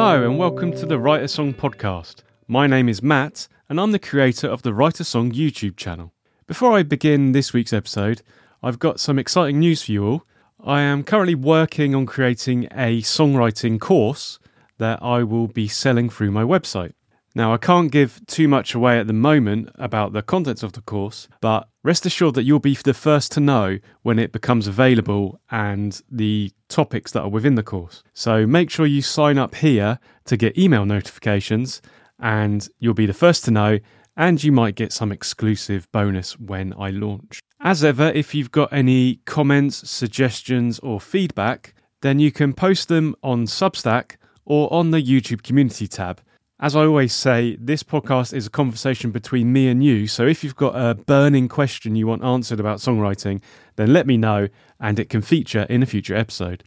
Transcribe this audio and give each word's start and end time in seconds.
Hello, 0.00 0.22
and 0.22 0.38
welcome 0.38 0.70
to 0.74 0.86
the 0.86 0.96
Write 0.96 1.24
a 1.24 1.28
Song 1.28 1.52
podcast. 1.52 2.22
My 2.46 2.68
name 2.68 2.88
is 2.88 3.02
Matt, 3.02 3.48
and 3.68 3.80
I'm 3.80 3.90
the 3.90 3.98
creator 3.98 4.46
of 4.46 4.62
the 4.62 4.72
Write 4.72 5.00
a 5.00 5.04
Song 5.04 5.32
YouTube 5.32 5.76
channel. 5.76 6.12
Before 6.46 6.78
I 6.78 6.84
begin 6.84 7.32
this 7.32 7.52
week's 7.52 7.72
episode, 7.72 8.22
I've 8.62 8.78
got 8.78 9.00
some 9.00 9.18
exciting 9.18 9.58
news 9.58 9.82
for 9.82 9.90
you 9.90 10.06
all. 10.06 10.22
I 10.64 10.82
am 10.82 11.02
currently 11.02 11.34
working 11.34 11.96
on 11.96 12.06
creating 12.06 12.66
a 12.70 13.02
songwriting 13.02 13.80
course 13.80 14.38
that 14.78 15.02
I 15.02 15.24
will 15.24 15.48
be 15.48 15.66
selling 15.66 16.08
through 16.10 16.30
my 16.30 16.44
website. 16.44 16.92
Now, 17.38 17.54
I 17.54 17.56
can't 17.56 17.92
give 17.92 18.20
too 18.26 18.48
much 18.48 18.74
away 18.74 18.98
at 18.98 19.06
the 19.06 19.12
moment 19.12 19.70
about 19.76 20.12
the 20.12 20.22
contents 20.22 20.64
of 20.64 20.72
the 20.72 20.80
course, 20.80 21.28
but 21.40 21.68
rest 21.84 22.04
assured 22.04 22.34
that 22.34 22.42
you'll 22.42 22.58
be 22.58 22.74
the 22.74 22.92
first 22.92 23.30
to 23.32 23.40
know 23.40 23.78
when 24.02 24.18
it 24.18 24.32
becomes 24.32 24.66
available 24.66 25.40
and 25.48 26.02
the 26.10 26.50
topics 26.68 27.12
that 27.12 27.22
are 27.22 27.28
within 27.28 27.54
the 27.54 27.62
course. 27.62 28.02
So 28.12 28.44
make 28.44 28.70
sure 28.70 28.86
you 28.86 29.02
sign 29.02 29.38
up 29.38 29.54
here 29.54 30.00
to 30.24 30.36
get 30.36 30.58
email 30.58 30.84
notifications, 30.84 31.80
and 32.18 32.68
you'll 32.80 32.92
be 32.92 33.06
the 33.06 33.14
first 33.14 33.44
to 33.44 33.52
know, 33.52 33.78
and 34.16 34.42
you 34.42 34.50
might 34.50 34.74
get 34.74 34.92
some 34.92 35.12
exclusive 35.12 35.86
bonus 35.92 36.36
when 36.40 36.74
I 36.76 36.90
launch. 36.90 37.38
As 37.60 37.84
ever, 37.84 38.08
if 38.16 38.34
you've 38.34 38.50
got 38.50 38.72
any 38.72 39.20
comments, 39.26 39.88
suggestions, 39.88 40.80
or 40.80 41.00
feedback, 41.00 41.72
then 42.02 42.18
you 42.18 42.32
can 42.32 42.52
post 42.52 42.88
them 42.88 43.14
on 43.22 43.46
Substack 43.46 44.16
or 44.44 44.72
on 44.72 44.90
the 44.90 45.00
YouTube 45.00 45.44
community 45.44 45.86
tab. 45.86 46.20
As 46.60 46.74
I 46.74 46.86
always 46.86 47.12
say, 47.12 47.56
this 47.60 47.84
podcast 47.84 48.34
is 48.34 48.48
a 48.48 48.50
conversation 48.50 49.12
between 49.12 49.52
me 49.52 49.68
and 49.68 49.84
you. 49.84 50.08
So 50.08 50.26
if 50.26 50.42
you've 50.42 50.56
got 50.56 50.74
a 50.74 50.96
burning 50.96 51.46
question 51.46 51.94
you 51.94 52.08
want 52.08 52.24
answered 52.24 52.58
about 52.58 52.78
songwriting, 52.78 53.40
then 53.76 53.92
let 53.92 54.08
me 54.08 54.16
know 54.16 54.48
and 54.80 54.98
it 54.98 55.08
can 55.08 55.22
feature 55.22 55.62
in 55.70 55.84
a 55.84 55.86
future 55.86 56.16
episode. 56.16 56.64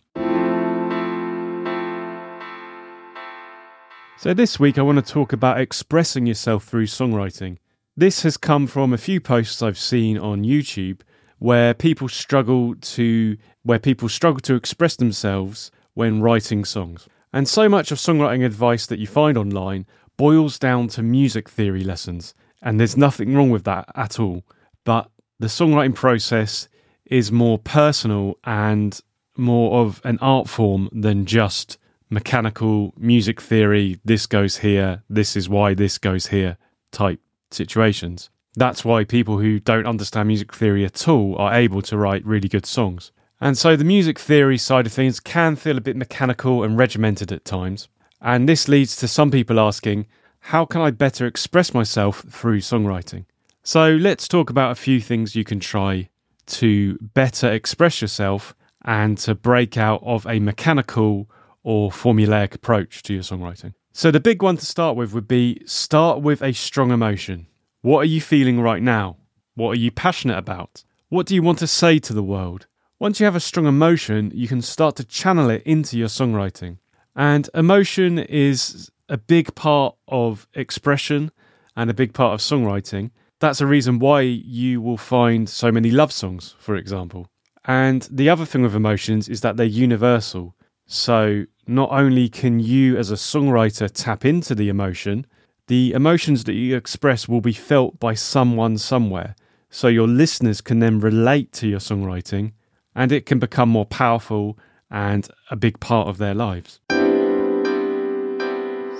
So 4.17 4.33
this 4.33 4.57
week 4.57 4.77
I 4.77 4.81
want 4.81 5.05
to 5.05 5.13
talk 5.13 5.33
about 5.33 5.59
expressing 5.59 6.25
yourself 6.25 6.63
through 6.63 6.85
songwriting. 6.85 7.57
This 7.97 8.23
has 8.23 8.37
come 8.37 8.67
from 8.67 8.93
a 8.93 8.97
few 8.97 9.19
posts 9.19 9.61
I've 9.61 9.77
seen 9.77 10.17
on 10.17 10.45
YouTube 10.45 11.01
where 11.39 11.73
people 11.73 12.07
struggle 12.07 12.75
to 12.75 13.35
where 13.63 13.79
people 13.79 14.07
struggle 14.07 14.39
to 14.39 14.55
express 14.55 14.95
themselves 14.95 15.69
when 15.95 16.21
writing 16.21 16.63
songs. 16.63 17.09
And 17.33 17.47
so 17.47 17.69
much 17.69 17.91
of 17.91 17.97
songwriting 17.97 18.45
advice 18.45 18.85
that 18.87 18.99
you 18.99 19.07
find 19.07 19.37
online 19.37 19.85
boils 20.17 20.59
down 20.59 20.87
to 20.89 21.01
music 21.01 21.49
theory 21.49 21.83
lessons. 21.83 22.33
And 22.61 22.79
there's 22.79 22.97
nothing 22.97 23.33
wrong 23.33 23.49
with 23.49 23.63
that 23.63 23.85
at 23.95 24.19
all. 24.19 24.43
But 24.83 25.09
the 25.39 25.47
songwriting 25.47 25.95
process 25.95 26.67
is 27.05 27.31
more 27.31 27.57
personal 27.57 28.37
and 28.43 28.99
more 29.37 29.81
of 29.81 30.01
an 30.03 30.19
art 30.21 30.47
form 30.47 30.89
than 30.91 31.25
just 31.25 31.77
mechanical 32.09 32.93
music 32.97 33.41
theory. 33.41 33.99
This 34.03 34.27
goes 34.27 34.57
here, 34.57 35.03
this 35.09 35.35
is 35.35 35.49
why 35.49 35.73
this 35.73 35.97
goes 35.97 36.27
here 36.27 36.57
type 36.91 37.19
situations. 37.49 38.29
That's 38.55 38.83
why 38.83 39.05
people 39.05 39.39
who 39.39 39.59
don't 39.59 39.87
understand 39.87 40.27
music 40.27 40.53
theory 40.53 40.83
at 40.85 41.07
all 41.07 41.37
are 41.37 41.53
able 41.53 41.81
to 41.83 41.97
write 41.97 42.25
really 42.25 42.49
good 42.49 42.65
songs. 42.65 43.11
And 43.41 43.57
so 43.57 43.75
the 43.75 43.83
music 43.83 44.19
theory 44.19 44.59
side 44.59 44.85
of 44.85 44.93
things 44.93 45.19
can 45.19 45.55
feel 45.55 45.77
a 45.77 45.81
bit 45.81 45.97
mechanical 45.97 46.63
and 46.63 46.77
regimented 46.77 47.31
at 47.31 47.43
times. 47.43 47.87
And 48.21 48.47
this 48.47 48.67
leads 48.67 48.95
to 48.97 49.07
some 49.07 49.31
people 49.31 49.59
asking, 49.59 50.05
how 50.45 50.63
can 50.63 50.81
I 50.81 50.91
better 50.91 51.25
express 51.25 51.73
myself 51.73 52.23
through 52.29 52.59
songwriting? 52.59 53.25
So 53.63 53.91
let's 53.91 54.27
talk 54.27 54.51
about 54.51 54.71
a 54.71 54.75
few 54.75 55.01
things 55.01 55.35
you 55.35 55.43
can 55.43 55.59
try 55.59 56.09
to 56.47 56.97
better 56.99 57.51
express 57.51 57.99
yourself 57.99 58.55
and 58.83 59.17
to 59.19 59.33
break 59.33 59.75
out 59.75 60.01
of 60.03 60.25
a 60.27 60.39
mechanical 60.39 61.27
or 61.63 61.89
formulaic 61.89 62.53
approach 62.53 63.01
to 63.03 63.13
your 63.13 63.23
songwriting. 63.23 63.73
So 63.91 64.11
the 64.11 64.19
big 64.19 64.43
one 64.43 64.57
to 64.57 64.65
start 64.65 64.95
with 64.95 65.13
would 65.13 65.27
be 65.27 65.61
start 65.65 66.21
with 66.21 66.41
a 66.41 66.53
strong 66.53 66.91
emotion. 66.91 67.47
What 67.81 67.99
are 67.99 68.05
you 68.05 68.21
feeling 68.21 68.61
right 68.61 68.81
now? 68.81 69.17
What 69.55 69.71
are 69.71 69.79
you 69.79 69.91
passionate 69.91 70.37
about? 70.37 70.83
What 71.09 71.25
do 71.25 71.35
you 71.35 71.41
want 71.41 71.59
to 71.59 71.67
say 71.67 71.99
to 71.99 72.13
the 72.13 72.23
world? 72.23 72.67
Once 73.01 73.19
you 73.19 73.25
have 73.25 73.35
a 73.35 73.39
strong 73.39 73.65
emotion, 73.65 74.31
you 74.31 74.47
can 74.47 74.61
start 74.61 74.95
to 74.95 75.03
channel 75.03 75.49
it 75.49 75.63
into 75.65 75.97
your 75.97 76.07
songwriting. 76.07 76.77
And 77.15 77.49
emotion 77.55 78.19
is 78.19 78.91
a 79.09 79.17
big 79.17 79.55
part 79.55 79.95
of 80.07 80.47
expression 80.53 81.31
and 81.75 81.89
a 81.89 81.95
big 81.95 82.13
part 82.13 82.35
of 82.35 82.41
songwriting. 82.41 83.09
That's 83.39 83.59
a 83.59 83.65
reason 83.65 83.97
why 83.97 84.21
you 84.21 84.81
will 84.81 84.99
find 84.99 85.49
so 85.49 85.71
many 85.71 85.89
love 85.89 86.11
songs, 86.11 86.53
for 86.59 86.75
example. 86.75 87.27
And 87.65 88.07
the 88.11 88.29
other 88.29 88.45
thing 88.45 88.61
with 88.61 88.75
emotions 88.75 89.27
is 89.27 89.41
that 89.41 89.57
they're 89.57 89.65
universal. 89.65 90.55
So 90.85 91.45
not 91.65 91.89
only 91.89 92.29
can 92.29 92.59
you, 92.59 92.97
as 92.97 93.09
a 93.09 93.15
songwriter, 93.15 93.89
tap 93.91 94.25
into 94.25 94.53
the 94.53 94.69
emotion, 94.69 95.25
the 95.65 95.91
emotions 95.93 96.43
that 96.43 96.53
you 96.53 96.77
express 96.77 97.27
will 97.27 97.41
be 97.41 97.53
felt 97.53 97.99
by 97.99 98.13
someone 98.13 98.77
somewhere. 98.77 99.35
So 99.71 99.87
your 99.87 100.07
listeners 100.07 100.61
can 100.61 100.77
then 100.77 100.99
relate 100.99 101.51
to 101.53 101.67
your 101.67 101.79
songwriting 101.79 102.51
and 102.95 103.11
it 103.11 103.25
can 103.25 103.39
become 103.39 103.69
more 103.69 103.85
powerful 103.85 104.57
and 104.89 105.27
a 105.49 105.55
big 105.55 105.79
part 105.79 106.07
of 106.07 106.17
their 106.17 106.33
lives. 106.33 106.79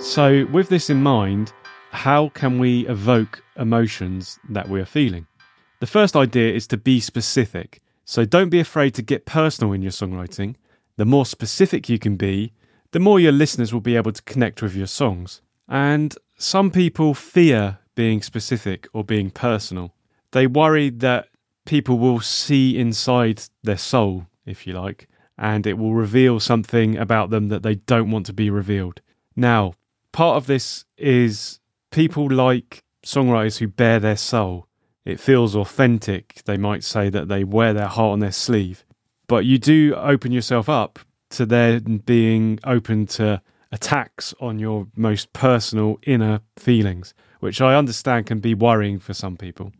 So, 0.01 0.47
with 0.51 0.69
this 0.69 0.89
in 0.89 1.03
mind, 1.03 1.53
how 1.91 2.29
can 2.29 2.57
we 2.57 2.87
evoke 2.87 3.43
emotions 3.57 4.39
that 4.49 4.69
we 4.69 4.79
are 4.79 4.85
feeling? 4.85 5.27
The 5.79 5.87
first 5.87 6.15
idea 6.15 6.53
is 6.53 6.65
to 6.67 6.77
be 6.77 6.99
specific. 6.99 7.81
So, 8.05 8.25
don't 8.25 8.49
be 8.49 8.59
afraid 8.59 8.95
to 8.95 9.01
get 9.01 9.25
personal 9.25 9.73
in 9.73 9.81
your 9.81 9.91
songwriting. 9.91 10.55
The 10.97 11.05
more 11.05 11.25
specific 11.25 11.87
you 11.87 11.99
can 11.99 12.15
be, 12.15 12.53
the 12.91 12.99
more 12.99 13.19
your 13.19 13.31
listeners 13.31 13.73
will 13.73 13.81
be 13.81 13.95
able 13.95 14.11
to 14.11 14.21
connect 14.23 14.61
with 14.61 14.75
your 14.75 14.87
songs. 14.87 15.41
And 15.67 16.15
some 16.37 16.71
people 16.71 17.13
fear 17.13 17.79
being 17.95 18.21
specific 18.21 18.87
or 18.93 19.03
being 19.03 19.29
personal. 19.29 19.93
They 20.31 20.47
worry 20.47 20.89
that 20.89 21.27
people 21.65 21.97
will 21.99 22.19
see 22.19 22.77
inside 22.77 23.43
their 23.63 23.77
soul, 23.77 24.27
if 24.45 24.65
you 24.65 24.73
like, 24.73 25.07
and 25.37 25.65
it 25.65 25.77
will 25.77 25.93
reveal 25.93 26.39
something 26.39 26.97
about 26.97 27.29
them 27.29 27.47
that 27.49 27.63
they 27.63 27.75
don't 27.75 28.11
want 28.11 28.25
to 28.27 28.33
be 28.33 28.49
revealed. 28.49 29.01
Now, 29.35 29.73
part 30.11 30.37
of 30.37 30.47
this 30.47 30.85
is 30.97 31.59
people 31.91 32.29
like 32.29 32.83
songwriters 33.05 33.57
who 33.57 33.67
bare 33.67 33.99
their 33.99 34.17
soul. 34.17 34.67
It 35.05 35.19
feels 35.19 35.55
authentic. 35.55 36.41
They 36.45 36.57
might 36.57 36.83
say 36.83 37.09
that 37.09 37.27
they 37.27 37.43
wear 37.43 37.73
their 37.73 37.87
heart 37.87 38.13
on 38.13 38.19
their 38.19 38.31
sleeve. 38.31 38.85
But 39.27 39.45
you 39.45 39.57
do 39.57 39.95
open 39.95 40.31
yourself 40.31 40.69
up 40.69 40.99
to 41.31 41.45
then 41.45 41.97
being 42.05 42.59
open 42.63 43.07
to 43.07 43.41
attacks 43.71 44.33
on 44.39 44.59
your 44.59 44.87
most 44.95 45.31
personal 45.33 45.97
inner 46.03 46.41
feelings, 46.57 47.13
which 47.39 47.61
I 47.61 47.75
understand 47.75 48.25
can 48.25 48.39
be 48.39 48.53
worrying 48.53 48.99
for 48.99 49.13
some 49.13 49.37
people 49.37 49.71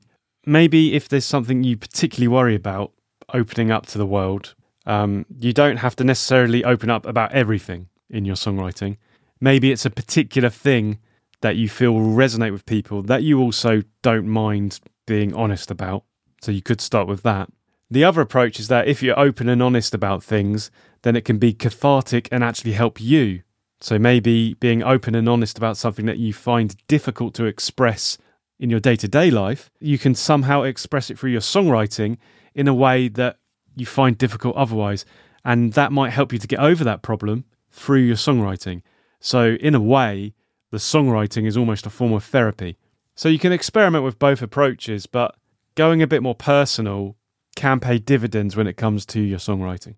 maybe 0.46 0.94
if 0.94 1.10
there's 1.10 1.26
something 1.26 1.64
you 1.64 1.78
particularly 1.78 2.28
worry 2.28 2.56
about 2.56 2.92
opening 3.34 3.72
up 3.72 3.86
to 3.88 3.98
the 3.98 4.06
world, 4.06 4.56
um, 4.86 5.26
you 5.40 5.54
don't 5.54 5.78
have 5.78 5.96
to 5.98 6.04
necessarily 6.04 6.64
open 6.64 6.90
up 6.90 7.06
about 7.06 7.32
everything 7.32 7.88
in 8.10 8.26
your 8.26 8.36
songwriting. 8.36 8.98
Maybe 9.40 9.72
it's 9.72 9.86
a 9.86 9.90
particular 9.90 10.50
thing 10.50 11.00
that 11.42 11.56
you 11.56 11.68
feel 11.68 11.94
will 11.94 12.16
resonate 12.16 12.52
with 12.52 12.66
people 12.66 13.02
that 13.04 13.24
you 13.24 13.40
also 13.40 13.82
don't 14.02 14.28
mind 14.28 14.80
being 15.08 15.34
honest 15.34 15.72
about. 15.72 16.04
So 16.42 16.52
you 16.52 16.62
could 16.62 16.82
start 16.82 17.08
with 17.08 17.24
that. 17.24 17.50
The 17.90 18.04
other 18.04 18.22
approach 18.22 18.60
is 18.60 18.68
that 18.70 18.88
if 18.88 19.04
you're 19.04 19.20
open 19.20 19.50
and 19.50 19.62
honest 19.62 19.94
about 19.94 20.24
things, 20.24 20.72
then 21.02 21.16
it 21.16 21.26
can 21.26 21.38
be 21.38 21.54
cathartic 21.54 22.30
and 22.32 22.44
actually 22.44 22.74
help 22.74 23.02
you. 23.02 23.42
So 23.82 23.98
maybe 23.98 24.54
being 24.56 24.84
open 24.84 25.16
and 25.16 25.28
honest 25.28 25.58
about 25.58 25.76
something 25.76 26.06
that 26.06 26.20
you 26.20 26.34
find 26.34 26.76
difficult 26.88 27.34
to 27.36 27.46
express 27.46 28.18
in 28.62 28.70
your 28.70 28.80
day 28.80 28.96
to 28.96 29.08
day 29.08 29.32
life, 29.32 29.72
you 29.80 29.98
can 29.98 30.14
somehow 30.14 30.62
express 30.62 31.10
it 31.10 31.18
through 31.18 31.32
your 31.32 31.42
songwriting 31.42 32.18
in 32.54 32.68
a 32.68 32.74
way 32.74 33.08
that 33.10 33.40
you 33.76 33.88
find 33.88 34.18
difficult 34.18 34.56
otherwise. 34.56 35.04
And 35.44 35.74
that 35.74 35.92
might 35.92 36.12
help 36.12 36.32
you 36.32 36.38
to 36.38 36.48
get 36.48 36.60
over 36.60 36.84
that 36.84 37.02
problem 37.02 37.46
through 37.72 38.02
your 38.02 38.16
songwriting. 38.16 38.84
So, 39.20 39.58
in 39.60 39.74
a 39.74 39.80
way, 39.80 40.36
the 40.70 40.78
songwriting 40.78 41.48
is 41.48 41.58
almost 41.58 41.88
a 41.88 41.90
form 41.90 42.14
of 42.14 42.24
therapy. 42.24 42.78
So, 43.16 43.30
you 43.30 43.40
can 43.40 43.52
experiment 43.52 44.04
with 44.04 44.20
both 44.20 44.44
approaches, 44.44 45.08
but 45.08 45.36
going 45.74 46.04
a 46.04 46.08
bit 46.08 46.22
more 46.22 46.36
personal 46.36 47.16
can 47.56 47.80
pay 47.80 47.98
dividends 47.98 48.56
when 48.56 48.68
it 48.68 48.78
comes 48.78 49.08
to 49.08 49.20
your 49.20 49.40
songwriting. 49.40 49.96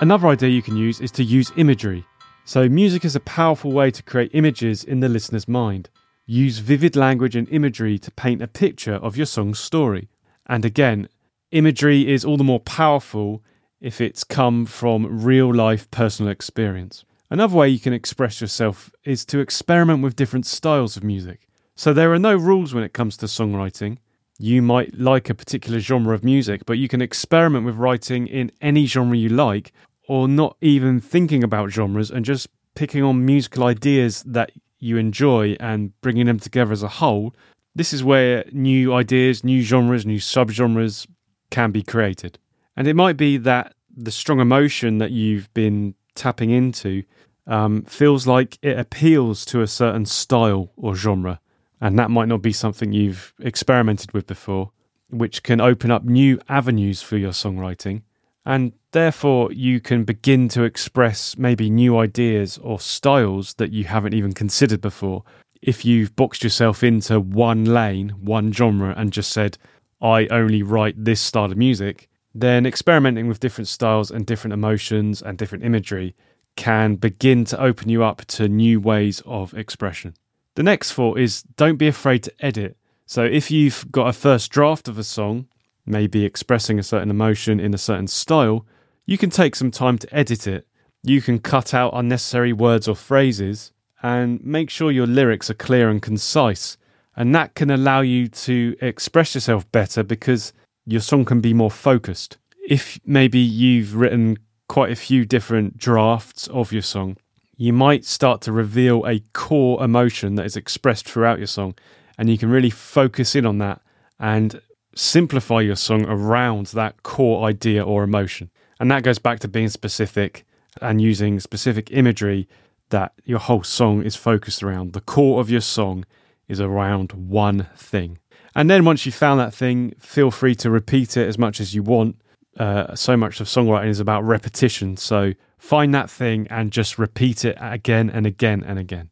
Another 0.00 0.28
idea 0.28 0.48
you 0.48 0.62
can 0.62 0.76
use 0.76 1.00
is 1.00 1.10
to 1.12 1.24
use 1.24 1.52
imagery. 1.56 2.04
So, 2.48 2.68
music 2.68 3.04
is 3.04 3.16
a 3.16 3.20
powerful 3.20 3.72
way 3.72 3.90
to 3.90 4.04
create 4.04 4.30
images 4.32 4.84
in 4.84 5.00
the 5.00 5.08
listener's 5.08 5.48
mind. 5.48 5.90
Use 6.26 6.60
vivid 6.60 6.94
language 6.94 7.34
and 7.34 7.48
imagery 7.48 7.98
to 7.98 8.10
paint 8.12 8.40
a 8.40 8.46
picture 8.46 8.94
of 8.94 9.16
your 9.16 9.26
song's 9.26 9.58
story. 9.58 10.08
And 10.46 10.64
again, 10.64 11.08
imagery 11.50 12.08
is 12.08 12.24
all 12.24 12.36
the 12.36 12.44
more 12.44 12.60
powerful 12.60 13.42
if 13.80 14.00
it's 14.00 14.22
come 14.22 14.64
from 14.64 15.24
real 15.24 15.52
life 15.52 15.90
personal 15.90 16.30
experience. 16.30 17.04
Another 17.30 17.56
way 17.56 17.68
you 17.68 17.80
can 17.80 17.92
express 17.92 18.40
yourself 18.40 18.92
is 19.02 19.24
to 19.24 19.40
experiment 19.40 20.04
with 20.04 20.14
different 20.14 20.46
styles 20.46 20.96
of 20.96 21.02
music. 21.02 21.48
So, 21.74 21.92
there 21.92 22.12
are 22.12 22.18
no 22.20 22.36
rules 22.36 22.72
when 22.72 22.84
it 22.84 22.92
comes 22.92 23.16
to 23.16 23.26
songwriting. 23.26 23.98
You 24.38 24.62
might 24.62 24.96
like 24.96 25.28
a 25.28 25.34
particular 25.34 25.80
genre 25.80 26.14
of 26.14 26.22
music, 26.22 26.64
but 26.64 26.78
you 26.78 26.86
can 26.86 27.02
experiment 27.02 27.66
with 27.66 27.74
writing 27.74 28.28
in 28.28 28.52
any 28.60 28.86
genre 28.86 29.16
you 29.16 29.30
like 29.30 29.72
or 30.08 30.28
not 30.28 30.56
even 30.60 31.00
thinking 31.00 31.42
about 31.42 31.70
genres 31.70 32.10
and 32.10 32.24
just 32.24 32.48
picking 32.74 33.02
on 33.02 33.24
musical 33.24 33.64
ideas 33.64 34.22
that 34.24 34.52
you 34.78 34.96
enjoy 34.96 35.56
and 35.58 35.98
bringing 36.00 36.26
them 36.26 36.38
together 36.38 36.72
as 36.72 36.82
a 36.82 36.88
whole, 36.88 37.34
this 37.74 37.92
is 37.92 38.04
where 38.04 38.44
new 38.52 38.94
ideas, 38.94 39.44
new 39.44 39.62
genres, 39.62 40.06
new 40.06 40.18
subgenres 40.18 41.06
can 41.50 41.70
be 41.70 41.82
created. 41.82 42.38
And 42.76 42.86
it 42.86 42.94
might 42.94 43.16
be 43.16 43.36
that 43.38 43.74
the 43.96 44.10
strong 44.10 44.40
emotion 44.40 44.98
that 44.98 45.10
you've 45.10 45.52
been 45.54 45.94
tapping 46.14 46.50
into 46.50 47.02
um, 47.46 47.82
feels 47.82 48.26
like 48.26 48.58
it 48.62 48.78
appeals 48.78 49.44
to 49.46 49.62
a 49.62 49.66
certain 49.66 50.04
style 50.04 50.72
or 50.76 50.94
genre. 50.94 51.40
And 51.80 51.98
that 51.98 52.10
might 52.10 52.28
not 52.28 52.42
be 52.42 52.52
something 52.52 52.92
you've 52.92 53.34
experimented 53.40 54.12
with 54.12 54.26
before, 54.26 54.70
which 55.10 55.42
can 55.42 55.60
open 55.60 55.90
up 55.90 56.04
new 56.04 56.40
avenues 56.48 57.02
for 57.02 57.16
your 57.16 57.32
songwriting. 57.32 58.02
And 58.46 58.72
therefore, 58.92 59.52
you 59.52 59.80
can 59.80 60.04
begin 60.04 60.48
to 60.50 60.62
express 60.62 61.36
maybe 61.36 61.68
new 61.68 61.98
ideas 61.98 62.58
or 62.58 62.78
styles 62.78 63.54
that 63.54 63.72
you 63.72 63.84
haven't 63.84 64.14
even 64.14 64.32
considered 64.32 64.80
before. 64.80 65.24
If 65.60 65.84
you've 65.84 66.14
boxed 66.14 66.44
yourself 66.44 66.84
into 66.84 67.18
one 67.18 67.64
lane, 67.64 68.10
one 68.10 68.52
genre, 68.52 68.94
and 68.96 69.12
just 69.12 69.32
said, 69.32 69.58
I 70.00 70.28
only 70.28 70.62
write 70.62 70.94
this 70.96 71.20
style 71.20 71.50
of 71.50 71.58
music, 71.58 72.08
then 72.34 72.66
experimenting 72.66 73.26
with 73.26 73.40
different 73.40 73.66
styles 73.66 74.12
and 74.12 74.24
different 74.24 74.54
emotions 74.54 75.22
and 75.22 75.36
different 75.36 75.64
imagery 75.64 76.14
can 76.54 76.94
begin 76.94 77.44
to 77.46 77.60
open 77.60 77.88
you 77.88 78.04
up 78.04 78.24
to 78.26 78.48
new 78.48 78.78
ways 78.78 79.22
of 79.26 79.54
expression. 79.54 80.14
The 80.54 80.62
next 80.62 80.92
thought 80.92 81.18
is 81.18 81.42
don't 81.56 81.78
be 81.78 81.88
afraid 81.88 82.22
to 82.24 82.32
edit. 82.38 82.76
So 83.06 83.24
if 83.24 83.50
you've 83.50 83.90
got 83.90 84.08
a 84.08 84.12
first 84.12 84.52
draft 84.52 84.86
of 84.86 84.98
a 84.98 85.04
song, 85.04 85.48
maybe 85.86 86.24
expressing 86.24 86.78
a 86.78 86.82
certain 86.82 87.10
emotion 87.10 87.60
in 87.60 87.72
a 87.72 87.78
certain 87.78 88.06
style, 88.06 88.66
you 89.06 89.16
can 89.16 89.30
take 89.30 89.54
some 89.54 89.70
time 89.70 89.98
to 89.98 90.14
edit 90.14 90.46
it. 90.46 90.66
You 91.02 91.22
can 91.22 91.38
cut 91.38 91.72
out 91.72 91.92
unnecessary 91.94 92.52
words 92.52 92.88
or 92.88 92.96
phrases 92.96 93.72
and 94.02 94.44
make 94.44 94.70
sure 94.70 94.90
your 94.90 95.06
lyrics 95.06 95.48
are 95.48 95.54
clear 95.54 95.88
and 95.88 96.02
concise. 96.02 96.76
And 97.14 97.34
that 97.34 97.54
can 97.54 97.70
allow 97.70 98.00
you 98.00 98.28
to 98.28 98.76
express 98.80 99.34
yourself 99.34 99.70
better 99.72 100.02
because 100.02 100.52
your 100.84 101.00
song 101.00 101.24
can 101.24 101.40
be 101.40 101.54
more 101.54 101.70
focused. 101.70 102.36
If 102.68 102.98
maybe 103.06 103.38
you've 103.38 103.94
written 103.94 104.38
quite 104.68 104.90
a 104.90 104.96
few 104.96 105.24
different 105.24 105.78
drafts 105.78 106.48
of 106.48 106.72
your 106.72 106.82
song, 106.82 107.16
you 107.56 107.72
might 107.72 108.04
start 108.04 108.42
to 108.42 108.52
reveal 108.52 109.06
a 109.06 109.20
core 109.32 109.82
emotion 109.82 110.34
that 110.34 110.46
is 110.46 110.56
expressed 110.56 111.08
throughout 111.08 111.38
your 111.38 111.46
song. 111.46 111.74
And 112.18 112.28
you 112.28 112.36
can 112.36 112.50
really 112.50 112.70
focus 112.70 113.34
in 113.34 113.46
on 113.46 113.58
that 113.58 113.80
and 114.18 114.60
simplify 114.96 115.60
your 115.60 115.76
song 115.76 116.04
around 116.06 116.66
that 116.68 117.02
core 117.02 117.46
idea 117.46 117.84
or 117.84 118.02
emotion. 118.02 118.50
And 118.80 118.90
that 118.90 119.02
goes 119.02 119.18
back 119.18 119.38
to 119.40 119.48
being 119.48 119.68
specific 119.68 120.44
and 120.82 121.00
using 121.00 121.38
specific 121.38 121.90
imagery 121.92 122.48
that 122.90 123.12
your 123.24 123.38
whole 123.38 123.62
song 123.62 124.02
is 124.02 124.16
focused 124.16 124.62
around. 124.62 124.92
The 124.92 125.00
core 125.00 125.40
of 125.40 125.50
your 125.50 125.60
song 125.60 126.04
is 126.48 126.60
around 126.60 127.12
one 127.12 127.68
thing. 127.76 128.18
And 128.54 128.70
then 128.70 128.84
once 128.84 129.04
you've 129.04 129.14
found 129.14 129.38
that 129.38 129.52
thing, 129.54 129.94
feel 129.98 130.30
free 130.30 130.54
to 130.56 130.70
repeat 130.70 131.16
it 131.16 131.28
as 131.28 131.38
much 131.38 131.60
as 131.60 131.74
you 131.74 131.82
want. 131.82 132.16
Uh, 132.58 132.94
so 132.94 133.16
much 133.16 133.40
of 133.40 133.48
songwriting 133.48 133.88
is 133.88 134.00
about 134.00 134.22
repetition. 134.22 134.96
So 134.96 135.34
find 135.58 135.94
that 135.94 136.08
thing 136.08 136.46
and 136.48 136.72
just 136.72 136.98
repeat 136.98 137.44
it 137.44 137.58
again 137.60 138.08
and 138.08 138.24
again 138.24 138.64
and 138.66 138.78
again. 138.78 139.10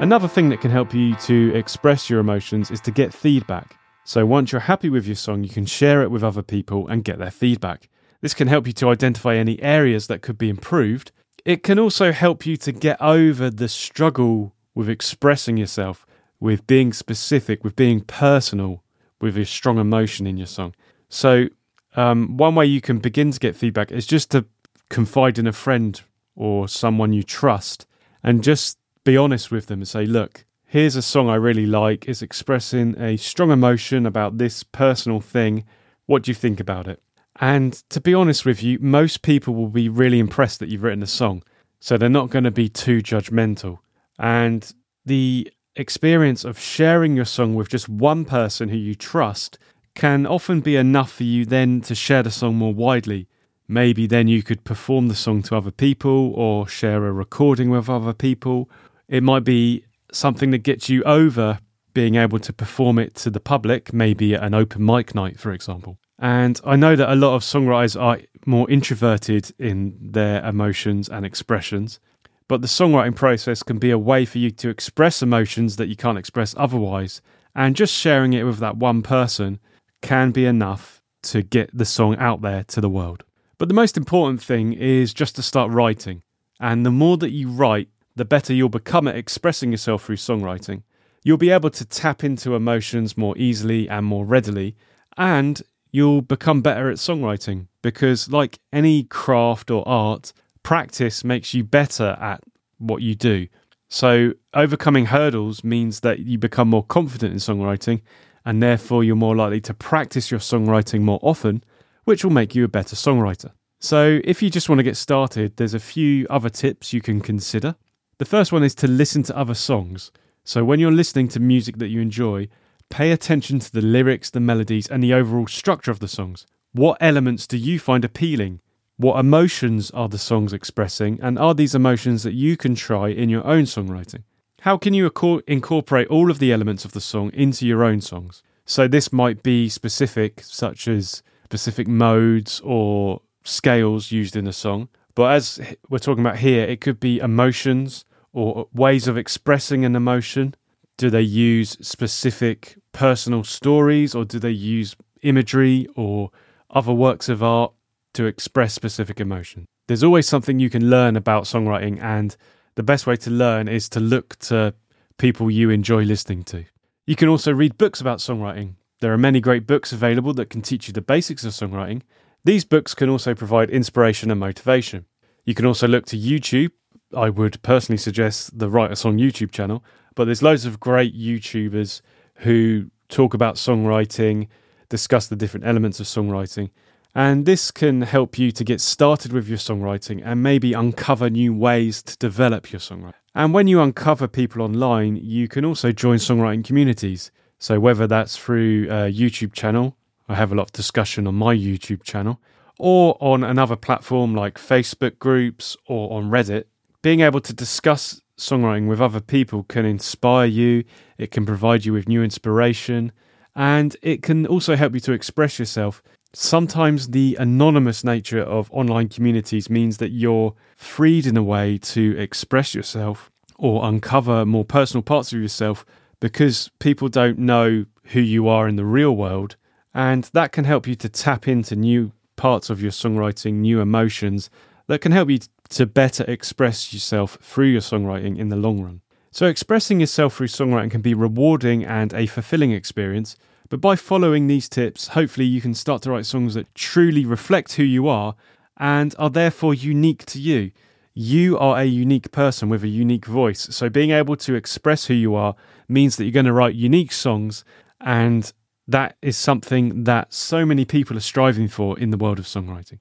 Another 0.00 0.28
thing 0.28 0.48
that 0.50 0.60
can 0.60 0.70
help 0.70 0.94
you 0.94 1.16
to 1.16 1.52
express 1.56 2.08
your 2.08 2.20
emotions 2.20 2.70
is 2.70 2.80
to 2.82 2.92
get 2.92 3.12
feedback. 3.12 3.76
So 4.04 4.24
once 4.24 4.52
you're 4.52 4.60
happy 4.60 4.88
with 4.88 5.06
your 5.06 5.16
song, 5.16 5.42
you 5.42 5.50
can 5.50 5.66
share 5.66 6.02
it 6.02 6.10
with 6.10 6.22
other 6.22 6.42
people 6.42 6.86
and 6.86 7.02
get 7.02 7.18
their 7.18 7.32
feedback. 7.32 7.88
This 8.20 8.32
can 8.32 8.46
help 8.46 8.68
you 8.68 8.72
to 8.74 8.90
identify 8.90 9.34
any 9.34 9.60
areas 9.60 10.06
that 10.06 10.22
could 10.22 10.38
be 10.38 10.48
improved. 10.48 11.10
It 11.44 11.64
can 11.64 11.80
also 11.80 12.12
help 12.12 12.46
you 12.46 12.56
to 12.58 12.70
get 12.70 13.00
over 13.02 13.50
the 13.50 13.68
struggle 13.68 14.54
with 14.72 14.88
expressing 14.88 15.56
yourself 15.56 16.06
with 16.40 16.66
being 16.66 16.92
specific, 16.92 17.64
with 17.64 17.74
being 17.74 18.00
personal, 18.00 18.82
with 19.20 19.36
a 19.36 19.44
strong 19.44 19.78
emotion 19.78 20.26
in 20.26 20.36
your 20.36 20.46
song. 20.46 20.74
So, 21.08 21.48
um, 21.96 22.36
one 22.36 22.54
way 22.54 22.66
you 22.66 22.80
can 22.80 22.98
begin 22.98 23.32
to 23.32 23.40
get 23.40 23.56
feedback 23.56 23.90
is 23.90 24.06
just 24.06 24.30
to 24.30 24.46
confide 24.88 25.38
in 25.38 25.46
a 25.46 25.52
friend 25.52 26.00
or 26.36 26.68
someone 26.68 27.12
you 27.12 27.22
trust 27.24 27.86
and 28.22 28.44
just 28.44 28.78
be 29.08 29.16
honest 29.16 29.50
with 29.50 29.68
them 29.68 29.80
and 29.80 29.88
say, 29.88 30.04
look, 30.04 30.44
here's 30.66 30.94
a 30.94 31.00
song 31.00 31.30
I 31.30 31.36
really 31.36 31.64
like. 31.64 32.06
It's 32.06 32.20
expressing 32.20 32.94
a 33.00 33.16
strong 33.16 33.50
emotion 33.50 34.04
about 34.04 34.36
this 34.36 34.62
personal 34.62 35.18
thing. 35.18 35.64
What 36.04 36.24
do 36.24 36.30
you 36.30 36.34
think 36.34 36.60
about 36.60 36.86
it? 36.86 37.02
And 37.36 37.72
to 37.88 38.02
be 38.02 38.12
honest 38.12 38.44
with 38.44 38.62
you, 38.62 38.78
most 38.80 39.22
people 39.22 39.54
will 39.54 39.70
be 39.70 39.88
really 39.88 40.18
impressed 40.18 40.60
that 40.60 40.68
you've 40.68 40.82
written 40.82 41.02
a 41.02 41.06
song. 41.06 41.42
So 41.80 41.96
they're 41.96 42.10
not 42.10 42.28
going 42.28 42.44
to 42.44 42.50
be 42.50 42.68
too 42.68 42.98
judgmental. 42.98 43.78
And 44.18 44.70
the 45.06 45.50
experience 45.74 46.44
of 46.44 46.58
sharing 46.58 47.16
your 47.16 47.24
song 47.24 47.54
with 47.54 47.70
just 47.70 47.88
one 47.88 48.26
person 48.26 48.68
who 48.68 48.76
you 48.76 48.94
trust 48.94 49.58
can 49.94 50.26
often 50.26 50.60
be 50.60 50.76
enough 50.76 51.12
for 51.12 51.24
you 51.24 51.46
then 51.46 51.80
to 51.80 51.94
share 51.94 52.22
the 52.22 52.30
song 52.30 52.56
more 52.56 52.74
widely. 52.74 53.26
Maybe 53.68 54.06
then 54.06 54.28
you 54.28 54.42
could 54.42 54.64
perform 54.64 55.08
the 55.08 55.14
song 55.14 55.42
to 55.44 55.56
other 55.56 55.70
people 55.70 56.34
or 56.34 56.68
share 56.68 57.06
a 57.06 57.12
recording 57.12 57.70
with 57.70 57.88
other 57.88 58.12
people. 58.12 58.68
It 59.08 59.22
might 59.22 59.44
be 59.44 59.84
something 60.12 60.50
that 60.50 60.58
gets 60.58 60.88
you 60.88 61.02
over 61.04 61.58
being 61.94 62.14
able 62.14 62.38
to 62.38 62.52
perform 62.52 62.98
it 62.98 63.14
to 63.16 63.30
the 63.30 63.40
public, 63.40 63.92
maybe 63.92 64.34
at 64.34 64.42
an 64.42 64.54
open 64.54 64.84
mic 64.84 65.14
night, 65.14 65.40
for 65.40 65.52
example. 65.52 65.98
And 66.18 66.60
I 66.64 66.76
know 66.76 66.96
that 66.96 67.12
a 67.12 67.14
lot 67.14 67.34
of 67.34 67.42
songwriters 67.42 68.00
are 68.00 68.20
more 68.46 68.68
introverted 68.70 69.52
in 69.58 69.96
their 70.00 70.44
emotions 70.44 71.08
and 71.08 71.24
expressions. 71.24 72.00
But 72.48 72.62
the 72.62 72.68
songwriting 72.68 73.14
process 73.14 73.62
can 73.62 73.78
be 73.78 73.90
a 73.90 73.98
way 73.98 74.24
for 74.24 74.38
you 74.38 74.50
to 74.52 74.68
express 74.68 75.22
emotions 75.22 75.76
that 75.76 75.88
you 75.88 75.96
can't 75.96 76.18
express 76.18 76.54
otherwise. 76.56 77.20
And 77.54 77.76
just 77.76 77.94
sharing 77.94 78.32
it 78.32 78.44
with 78.44 78.58
that 78.58 78.76
one 78.76 79.02
person 79.02 79.60
can 80.00 80.30
be 80.30 80.46
enough 80.46 81.02
to 81.24 81.42
get 81.42 81.76
the 81.76 81.84
song 81.84 82.16
out 82.16 82.40
there 82.40 82.64
to 82.64 82.80
the 82.80 82.88
world. 82.88 83.24
But 83.58 83.68
the 83.68 83.74
most 83.74 83.96
important 83.96 84.42
thing 84.42 84.72
is 84.72 85.12
just 85.12 85.36
to 85.36 85.42
start 85.42 85.72
writing. 85.72 86.22
And 86.60 86.86
the 86.86 86.90
more 86.90 87.16
that 87.18 87.32
you 87.32 87.50
write, 87.50 87.88
the 88.18 88.24
better 88.24 88.52
you'll 88.52 88.68
become 88.68 89.08
at 89.08 89.16
expressing 89.16 89.70
yourself 89.70 90.04
through 90.04 90.16
songwriting. 90.16 90.82
You'll 91.24 91.38
be 91.38 91.50
able 91.50 91.70
to 91.70 91.84
tap 91.84 92.22
into 92.22 92.54
emotions 92.54 93.16
more 93.16 93.36
easily 93.38 93.88
and 93.88 94.04
more 94.04 94.24
readily. 94.24 94.76
And 95.16 95.62
you'll 95.90 96.22
become 96.22 96.60
better 96.60 96.90
at 96.90 96.96
songwriting 96.96 97.66
because, 97.82 98.28
like 98.28 98.58
any 98.72 99.04
craft 99.04 99.70
or 99.70 99.86
art, 99.88 100.32
practice 100.62 101.24
makes 101.24 101.54
you 101.54 101.64
better 101.64 102.16
at 102.20 102.42
what 102.78 103.02
you 103.02 103.14
do. 103.14 103.48
So, 103.88 104.34
overcoming 104.52 105.06
hurdles 105.06 105.64
means 105.64 106.00
that 106.00 106.20
you 106.20 106.38
become 106.38 106.68
more 106.68 106.84
confident 106.84 107.32
in 107.32 107.38
songwriting, 107.38 108.02
and 108.44 108.62
therefore 108.62 109.02
you're 109.02 109.16
more 109.16 109.34
likely 109.34 109.60
to 109.62 109.74
practice 109.74 110.30
your 110.30 110.40
songwriting 110.40 111.00
more 111.00 111.18
often, 111.22 111.64
which 112.04 112.22
will 112.22 112.32
make 112.32 112.54
you 112.54 112.64
a 112.64 112.68
better 112.68 112.96
songwriter. 112.96 113.52
So, 113.80 114.20
if 114.24 114.42
you 114.42 114.50
just 114.50 114.68
want 114.68 114.80
to 114.80 114.84
get 114.84 114.96
started, 114.96 115.56
there's 115.56 115.74
a 115.74 115.80
few 115.80 116.26
other 116.28 116.50
tips 116.50 116.92
you 116.92 117.00
can 117.00 117.20
consider. 117.20 117.76
The 118.18 118.24
first 118.24 118.50
one 118.50 118.64
is 118.64 118.74
to 118.76 118.88
listen 118.88 119.22
to 119.24 119.38
other 119.38 119.54
songs. 119.54 120.10
So, 120.42 120.64
when 120.64 120.80
you're 120.80 120.90
listening 120.90 121.28
to 121.28 121.40
music 121.40 121.78
that 121.78 121.86
you 121.86 122.00
enjoy, 122.00 122.48
pay 122.88 123.12
attention 123.12 123.60
to 123.60 123.72
the 123.72 123.80
lyrics, 123.80 124.28
the 124.28 124.40
melodies, 124.40 124.88
and 124.88 125.00
the 125.00 125.14
overall 125.14 125.46
structure 125.46 125.92
of 125.92 126.00
the 126.00 126.08
songs. 126.08 126.44
What 126.72 126.98
elements 127.00 127.46
do 127.46 127.56
you 127.56 127.78
find 127.78 128.04
appealing? 128.04 128.60
What 128.96 129.20
emotions 129.20 129.92
are 129.92 130.08
the 130.08 130.18
songs 130.18 130.52
expressing, 130.52 131.20
and 131.22 131.38
are 131.38 131.54
these 131.54 131.76
emotions 131.76 132.24
that 132.24 132.32
you 132.34 132.56
can 132.56 132.74
try 132.74 133.10
in 133.10 133.28
your 133.28 133.46
own 133.46 133.64
songwriting? 133.64 134.24
How 134.62 134.76
can 134.76 134.94
you 134.94 135.12
incorporate 135.46 136.08
all 136.08 136.28
of 136.28 136.40
the 136.40 136.52
elements 136.52 136.84
of 136.84 136.92
the 136.92 137.00
song 137.00 137.30
into 137.32 137.68
your 137.68 137.84
own 137.84 138.00
songs? 138.00 138.42
So, 138.64 138.88
this 138.88 139.12
might 139.12 139.44
be 139.44 139.68
specific, 139.68 140.42
such 140.42 140.88
as 140.88 141.22
specific 141.44 141.86
modes 141.86 142.60
or 142.64 143.22
scales 143.44 144.10
used 144.10 144.34
in 144.34 144.48
a 144.48 144.52
song. 144.52 144.88
But 145.14 145.32
as 145.34 145.60
we're 145.88 145.98
talking 145.98 146.24
about 146.24 146.38
here, 146.38 146.64
it 146.64 146.80
could 146.80 146.98
be 146.98 147.18
emotions 147.18 148.04
or 148.38 148.68
ways 148.72 149.08
of 149.08 149.16
expressing 149.16 149.84
an 149.84 149.94
emotion. 149.96 150.54
Do 150.96 151.10
they 151.10 151.22
use 151.22 151.76
specific 151.80 152.76
personal 152.92 153.44
stories 153.44 154.14
or 154.14 154.24
do 154.24 154.38
they 154.38 154.50
use 154.50 154.96
imagery 155.22 155.86
or 155.96 156.30
other 156.70 156.92
works 156.92 157.28
of 157.28 157.42
art 157.42 157.72
to 158.14 158.26
express 158.26 158.74
specific 158.74 159.20
emotion. 159.20 159.66
There's 159.86 160.02
always 160.02 160.28
something 160.28 160.58
you 160.58 160.70
can 160.70 160.90
learn 160.90 161.16
about 161.16 161.44
songwriting, 161.44 162.00
and 162.02 162.36
the 162.74 162.82
best 162.82 163.06
way 163.06 163.16
to 163.16 163.30
learn 163.30 163.68
is 163.68 163.88
to 163.90 164.00
look 164.00 164.36
to 164.40 164.74
people 165.18 165.50
you 165.50 165.70
enjoy 165.70 166.02
listening 166.04 166.42
to. 166.44 166.64
You 167.06 167.16
can 167.16 167.28
also 167.28 167.52
read 167.52 167.78
books 167.78 168.00
about 168.00 168.18
songwriting. 168.18 168.74
There 169.00 169.12
are 169.12 169.18
many 169.18 169.40
great 169.40 169.66
books 169.66 169.92
available 169.92 170.34
that 170.34 170.50
can 170.50 170.62
teach 170.62 170.88
you 170.88 170.92
the 170.92 171.00
basics 171.00 171.44
of 171.44 171.52
songwriting. 171.52 172.02
These 172.44 172.64
books 172.64 172.94
can 172.94 173.08
also 173.08 173.34
provide 173.34 173.70
inspiration 173.70 174.30
and 174.30 174.40
motivation. 174.40 175.06
You 175.44 175.54
can 175.54 175.64
also 175.64 175.88
look 175.88 176.04
to 176.06 176.18
YouTube. 176.18 176.72
I 177.14 177.30
would 177.30 177.62
personally 177.62 177.98
suggest 177.98 178.58
the 178.58 178.68
Write 178.68 178.92
a 178.92 178.96
Song 178.96 179.18
YouTube 179.18 179.50
channel, 179.50 179.82
but 180.14 180.26
there's 180.26 180.42
loads 180.42 180.66
of 180.66 180.78
great 180.78 181.16
YouTubers 181.16 182.02
who 182.36 182.90
talk 183.08 183.34
about 183.34 183.54
songwriting, 183.54 184.48
discuss 184.88 185.28
the 185.28 185.36
different 185.36 185.66
elements 185.66 186.00
of 186.00 186.06
songwriting, 186.06 186.70
And 187.14 187.46
this 187.46 187.70
can 187.70 188.02
help 188.02 188.38
you 188.38 188.52
to 188.52 188.64
get 188.64 188.80
started 188.80 189.32
with 189.32 189.48
your 189.48 189.58
songwriting 189.58 190.22
and 190.24 190.42
maybe 190.42 190.74
uncover 190.74 191.30
new 191.30 191.54
ways 191.54 192.02
to 192.02 192.16
develop 192.18 192.70
your 192.70 192.80
songwriting. 192.80 193.14
And 193.34 193.54
when 193.54 193.66
you 193.68 193.80
uncover 193.80 194.28
people 194.28 194.62
online, 194.62 195.16
you 195.16 195.48
can 195.48 195.64
also 195.64 195.92
join 195.92 196.18
songwriting 196.18 196.64
communities. 196.64 197.30
So, 197.58 197.80
whether 197.80 198.06
that's 198.06 198.36
through 198.36 198.84
a 198.84 199.10
YouTube 199.10 199.52
channel, 199.52 199.96
I 200.28 200.34
have 200.34 200.52
a 200.52 200.54
lot 200.54 200.64
of 200.64 200.72
discussion 200.72 201.26
on 201.26 201.34
my 201.34 201.56
YouTube 201.56 202.02
channel, 202.02 202.40
or 202.78 203.16
on 203.20 203.42
another 203.42 203.76
platform 203.76 204.34
like 204.34 204.58
Facebook 204.58 205.18
groups 205.18 205.76
or 205.86 206.12
on 206.12 206.30
Reddit, 206.30 206.64
being 207.02 207.20
able 207.20 207.40
to 207.40 207.52
discuss 207.52 208.20
songwriting 208.38 208.88
with 208.88 209.00
other 209.00 209.20
people 209.20 209.64
can 209.64 209.84
inspire 209.84 210.46
you, 210.46 210.84
it 211.16 211.30
can 211.30 211.44
provide 211.44 211.84
you 211.84 211.92
with 211.92 212.08
new 212.08 212.22
inspiration, 212.22 213.12
and 213.54 213.96
it 214.02 214.22
can 214.22 214.46
also 214.46 214.76
help 214.76 214.94
you 214.94 215.00
to 215.00 215.12
express 215.12 215.58
yourself. 215.58 216.02
Sometimes 216.32 217.08
the 217.08 217.36
anonymous 217.40 218.04
nature 218.04 218.42
of 218.42 218.70
online 218.70 219.08
communities 219.08 219.70
means 219.70 219.96
that 219.96 220.10
you're 220.10 220.54
freed 220.76 221.26
in 221.26 221.36
a 221.36 221.42
way 221.42 221.78
to 221.78 222.16
express 222.18 222.74
yourself 222.74 223.30
or 223.56 223.84
uncover 223.88 224.44
more 224.46 224.64
personal 224.64 225.02
parts 225.02 225.32
of 225.32 225.40
yourself 225.40 225.84
because 226.20 226.70
people 226.78 227.08
don't 227.08 227.38
know 227.38 227.84
who 228.04 228.20
you 228.20 228.46
are 228.48 228.68
in 228.68 228.76
the 228.76 228.84
real 228.84 229.16
world. 229.16 229.56
And 229.94 230.24
that 230.34 230.52
can 230.52 230.64
help 230.64 230.86
you 230.86 230.94
to 230.96 231.08
tap 231.08 231.48
into 231.48 231.74
new 231.74 232.12
parts 232.36 232.70
of 232.70 232.80
your 232.80 232.92
songwriting, 232.92 233.54
new 233.54 233.80
emotions 233.80 234.50
that 234.88 235.00
can 235.00 235.12
help 235.12 235.30
you 235.30 235.38
to 235.68 235.86
better 235.86 236.24
express 236.24 236.92
yourself 236.92 237.38
through 237.40 237.66
your 237.66 237.80
songwriting 237.80 238.38
in 238.38 238.48
the 238.48 238.56
long 238.56 238.82
run. 238.82 239.00
So, 239.30 239.46
expressing 239.46 240.00
yourself 240.00 240.36
through 240.36 240.48
songwriting 240.48 240.90
can 240.90 241.02
be 241.02 241.14
rewarding 241.14 241.84
and 241.84 242.12
a 242.14 242.26
fulfilling 242.26 242.72
experience. 242.72 243.36
But 243.68 243.80
by 243.80 243.96
following 243.96 244.46
these 244.46 244.68
tips, 244.68 245.08
hopefully 245.08 245.44
you 245.44 245.60
can 245.60 245.74
start 245.74 246.02
to 246.02 246.10
write 246.10 246.24
songs 246.24 246.54
that 246.54 246.74
truly 246.74 247.26
reflect 247.26 247.74
who 247.74 247.82
you 247.82 248.08
are 248.08 248.34
and 248.78 249.14
are 249.18 249.28
therefore 249.28 249.74
unique 249.74 250.24
to 250.26 250.40
you. 250.40 250.72
You 251.12 251.58
are 251.58 251.78
a 251.78 251.84
unique 251.84 252.32
person 252.32 252.70
with 252.70 252.82
a 252.82 252.88
unique 252.88 253.26
voice. 253.26 253.68
So, 253.70 253.90
being 253.90 254.10
able 254.10 254.36
to 254.36 254.54
express 254.54 255.04
who 255.04 255.14
you 255.14 255.34
are 255.34 255.54
means 255.86 256.16
that 256.16 256.24
you're 256.24 256.32
going 256.32 256.46
to 256.46 256.52
write 256.52 256.74
unique 256.74 257.12
songs 257.12 257.64
and 258.00 258.50
that 258.86 259.16
is 259.20 259.36
something 259.36 260.04
that 260.04 260.32
so 260.32 260.64
many 260.64 260.86
people 260.86 261.14
are 261.14 261.20
striving 261.20 261.68
for 261.68 261.98
in 261.98 262.10
the 262.10 262.16
world 262.16 262.38
of 262.38 262.46
songwriting. 262.46 263.00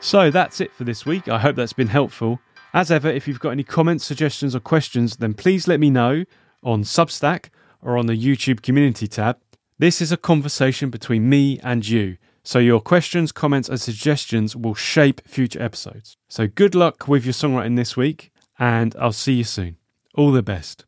So 0.00 0.30
that's 0.30 0.60
it 0.60 0.72
for 0.72 0.84
this 0.84 1.04
week. 1.04 1.28
I 1.28 1.38
hope 1.38 1.56
that's 1.56 1.74
been 1.74 1.88
helpful. 1.88 2.40
As 2.72 2.90
ever, 2.90 3.08
if 3.08 3.28
you've 3.28 3.40
got 3.40 3.50
any 3.50 3.64
comments, 3.64 4.04
suggestions, 4.04 4.54
or 4.54 4.60
questions, 4.60 5.16
then 5.16 5.34
please 5.34 5.68
let 5.68 5.78
me 5.78 5.90
know 5.90 6.24
on 6.62 6.84
Substack 6.84 7.50
or 7.82 7.98
on 7.98 8.06
the 8.06 8.14
YouTube 8.14 8.62
community 8.62 9.06
tab. 9.06 9.38
This 9.78 10.00
is 10.00 10.10
a 10.10 10.16
conversation 10.16 10.90
between 10.90 11.28
me 11.28 11.60
and 11.62 11.86
you. 11.86 12.16
So 12.42 12.58
your 12.58 12.80
questions, 12.80 13.32
comments, 13.32 13.68
and 13.68 13.80
suggestions 13.80 14.56
will 14.56 14.74
shape 14.74 15.20
future 15.26 15.62
episodes. 15.62 16.16
So 16.28 16.46
good 16.46 16.74
luck 16.74 17.06
with 17.06 17.24
your 17.24 17.34
songwriting 17.34 17.76
this 17.76 17.96
week, 17.96 18.30
and 18.58 18.96
I'll 18.98 19.12
see 19.12 19.34
you 19.34 19.44
soon. 19.44 19.76
All 20.14 20.32
the 20.32 20.42
best. 20.42 20.86